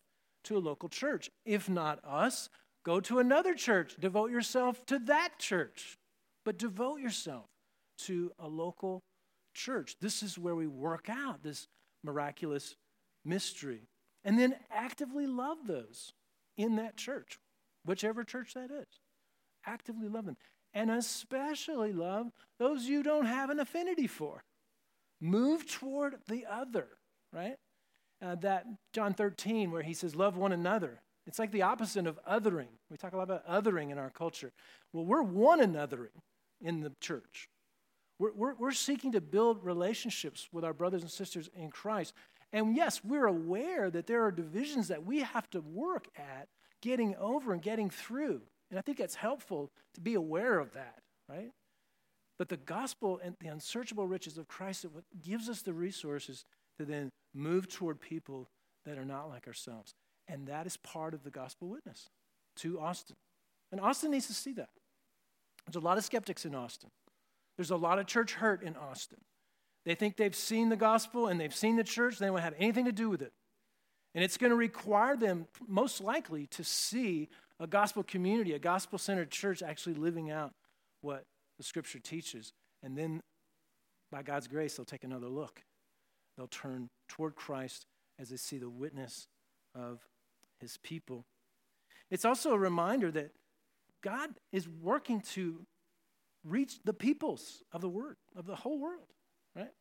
[0.45, 1.29] to a local church.
[1.45, 2.49] If not us,
[2.83, 3.95] go to another church.
[3.99, 5.97] Devote yourself to that church.
[6.45, 7.45] But devote yourself
[7.99, 9.03] to a local
[9.53, 9.95] church.
[9.99, 11.67] This is where we work out this
[12.03, 12.75] miraculous
[13.25, 13.87] mystery.
[14.23, 16.13] And then actively love those
[16.57, 17.39] in that church,
[17.85, 18.87] whichever church that is.
[19.65, 20.37] Actively love them.
[20.73, 24.43] And especially love those you don't have an affinity for.
[25.19, 26.87] Move toward the other,
[27.33, 27.55] right?
[28.21, 31.01] Uh, that John 13, where he says, Love one another.
[31.25, 32.67] It's like the opposite of othering.
[32.89, 34.53] We talk a lot about othering in our culture.
[34.93, 36.15] Well, we're one anothering
[36.61, 37.49] in the church.
[38.17, 42.13] We're, we're, we're seeking to build relationships with our brothers and sisters in Christ.
[42.53, 46.47] And yes, we're aware that there are divisions that we have to work at
[46.81, 48.41] getting over and getting through.
[48.69, 50.99] And I think it's helpful to be aware of that,
[51.29, 51.51] right?
[52.37, 54.85] But the gospel and the unsearchable riches of Christ
[55.23, 56.45] gives us the resources
[56.77, 58.47] to then move toward people
[58.85, 59.93] that are not like ourselves.
[60.27, 62.09] And that is part of the gospel witness
[62.57, 63.15] to Austin.
[63.71, 64.69] And Austin needs to see that.
[65.65, 66.89] There's a lot of skeptics in Austin.
[67.57, 69.19] There's a lot of church hurt in Austin.
[69.85, 72.85] They think they've seen the gospel and they've seen the church, they don't have anything
[72.85, 73.33] to do with it.
[74.13, 77.29] And it's going to require them, most likely, to see
[77.59, 80.53] a gospel community, a gospel centered church actually living out
[81.01, 81.25] what
[81.57, 82.53] the scripture teaches.
[82.83, 83.21] And then,
[84.11, 85.63] by God's grace, they'll take another look.
[86.37, 87.85] They'll turn toward Christ
[88.19, 89.27] as they see the witness
[89.75, 90.01] of
[90.59, 91.25] his people.
[92.09, 93.31] It's also a reminder that
[94.03, 95.65] God is working to
[96.43, 99.13] reach the peoples of the word, of the whole world,
[99.55, 99.71] right?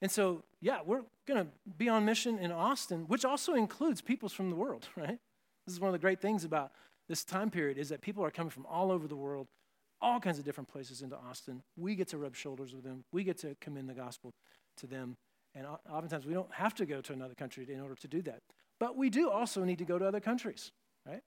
[0.00, 4.32] And so, yeah, we're going to be on mission in Austin, which also includes peoples
[4.32, 5.18] from the world, right?
[5.66, 6.72] This is one of the great things about
[7.08, 9.48] this time period is that people are coming from all over the world,
[10.02, 11.62] all kinds of different places into Austin.
[11.76, 13.04] We get to rub shoulders with them.
[13.12, 14.34] We get to commend the gospel
[14.78, 15.16] to them.
[15.54, 18.40] And oftentimes we don't have to go to another country in order to do that.
[18.80, 20.72] But we do also need to go to other countries,
[21.06, 21.22] right?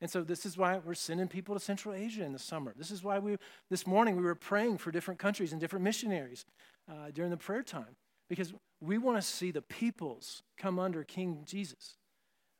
[0.00, 2.74] And so this is why we're sending people to Central Asia in the summer.
[2.76, 3.36] This is why we,
[3.70, 6.44] this morning, we were praying for different countries and different missionaries
[6.90, 7.96] uh, during the prayer time
[8.28, 11.96] because we want to see the peoples come under King Jesus.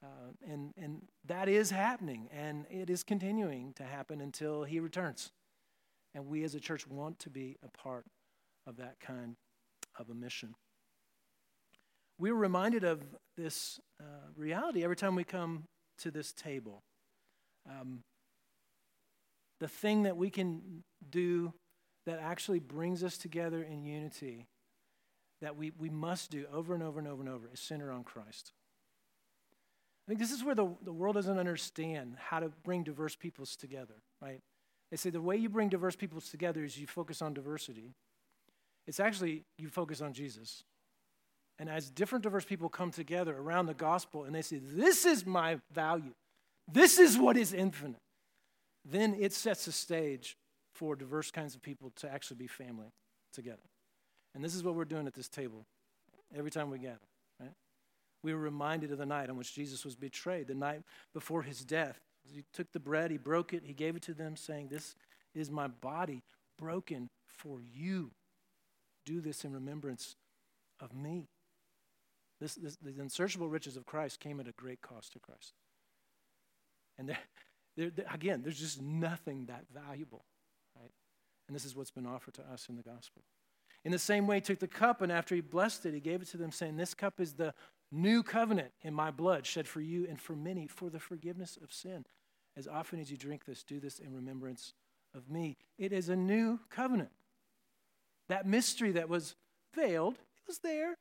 [0.02, 5.32] Uh, and, and that is happening, and it is continuing to happen until he returns.
[6.14, 8.06] And we as a church want to be a part
[8.66, 9.36] of that kind
[9.98, 10.54] of a mission.
[12.18, 13.02] We're reminded of
[13.36, 15.64] this uh, reality every time we come
[15.98, 16.82] to this table.
[17.68, 18.02] Um,
[19.60, 21.52] the thing that we can do
[22.06, 24.46] that actually brings us together in unity,
[25.40, 28.04] that we, we must do over and over and over and over, is center on
[28.04, 28.52] Christ.
[30.06, 33.56] I think this is where the, the world doesn't understand how to bring diverse peoples
[33.56, 34.40] together, right?
[34.94, 37.96] They say the way you bring diverse peoples together is you focus on diversity.
[38.86, 40.62] It's actually you focus on Jesus.
[41.58, 45.26] And as different diverse people come together around the gospel and they say, This is
[45.26, 46.14] my value,
[46.70, 48.02] this is what is infinite.
[48.84, 50.36] Then it sets the stage
[50.76, 52.92] for diverse kinds of people to actually be family
[53.32, 53.66] together.
[54.32, 55.66] And this is what we're doing at this table
[56.32, 57.08] every time we gather,
[57.40, 57.54] right?
[58.22, 60.82] We were reminded of the night on which Jesus was betrayed, the night
[61.12, 61.98] before his death.
[62.32, 64.94] He took the bread, he broke it, he gave it to them, saying, This
[65.34, 66.22] is my body
[66.58, 68.10] broken for you.
[69.04, 70.16] Do this in remembrance
[70.80, 71.28] of me.
[72.40, 75.52] This, this, the unsearchable riches of Christ came at a great cost to Christ.
[76.98, 77.18] And there,
[77.76, 80.24] there, there, again, there's just nothing that valuable,
[80.78, 80.90] right?
[81.48, 83.22] And this is what's been offered to us in the gospel.
[83.84, 86.22] In the same way, he took the cup, and after he blessed it, he gave
[86.22, 87.52] it to them, saying, This cup is the
[87.94, 91.72] new covenant in my blood, shed for you and for many for the forgiveness of
[91.72, 92.04] sin.
[92.56, 94.74] As often as you drink this, do this in remembrance
[95.14, 95.56] of me.
[95.78, 97.10] It is a new covenant.
[98.28, 99.34] That mystery that was
[99.74, 100.96] veiled, it was there,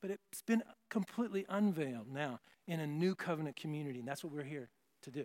[0.00, 3.98] but it's been completely unveiled now in a new covenant community.
[3.98, 4.68] And that's what we're here
[5.02, 5.24] to do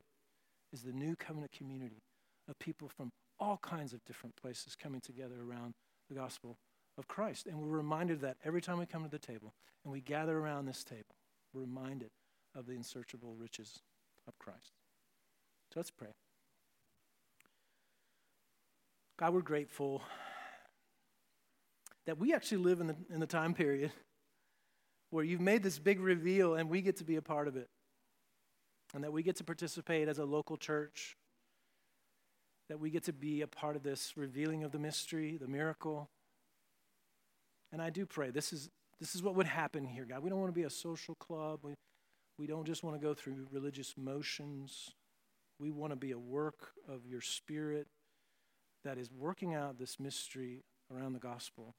[0.71, 2.01] is the new covenant community
[2.49, 5.73] of people from all kinds of different places coming together around
[6.09, 6.57] the gospel
[6.97, 7.47] of Christ.
[7.47, 10.37] And we're reminded of that every time we come to the table and we gather
[10.37, 11.15] around this table.
[11.53, 12.09] We're reminded
[12.55, 13.79] of the unsearchable riches
[14.27, 14.73] of Christ.
[15.73, 16.09] So let's pray.
[19.17, 20.01] God, we're grateful
[22.05, 23.91] that we actually live in the, in the time period
[25.09, 27.69] where you've made this big reveal and we get to be a part of it.
[28.93, 31.15] And that we get to participate as a local church.
[32.69, 36.09] That we get to be a part of this revealing of the mystery, the miracle.
[37.73, 38.69] And I do pray this is,
[38.99, 40.21] this is what would happen here, God.
[40.23, 41.59] We don't want to be a social club.
[41.63, 41.73] We,
[42.37, 44.91] we don't just want to go through religious motions.
[45.59, 47.87] We want to be a work of your spirit
[48.85, 50.61] that is working out this mystery
[50.93, 51.73] around the gospel.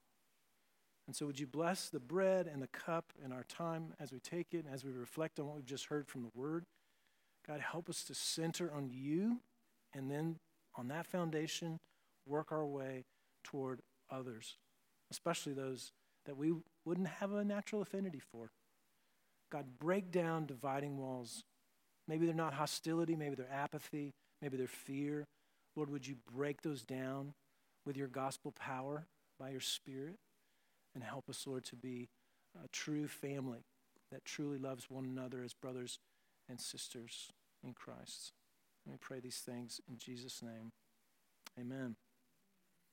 [1.07, 4.21] And so, would you bless the bread and the cup in our time as we
[4.21, 6.65] take it and as we reflect on what we've just heard from the Word?
[7.47, 9.41] God, help us to center on you
[9.93, 10.37] and then
[10.77, 11.79] on that foundation,
[12.27, 13.05] work our way
[13.45, 13.81] toward
[14.11, 14.57] others,
[15.15, 15.93] especially those
[16.27, 16.53] that we
[16.85, 18.51] wouldn't have a natural affinity for.
[19.53, 21.45] God, break down dividing walls.
[22.09, 24.13] Maybe they're not hostility, maybe they're apathy,
[24.43, 25.25] maybe they're fear.
[25.77, 27.35] Lord, would you break those down
[27.87, 29.07] with your gospel power
[29.39, 30.17] by your Spirit?
[30.95, 32.09] And help us, Lord, to be
[32.63, 33.65] a true family
[34.11, 35.99] that truly loves one another as brothers
[36.49, 37.29] and sisters
[37.65, 38.33] in Christ.
[38.87, 40.73] Let me pray these things in Jesus' name.
[41.59, 41.97] Amen.